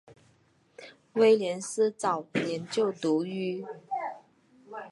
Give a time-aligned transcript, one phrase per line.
[1.13, 3.63] 威廉斯早年就读于。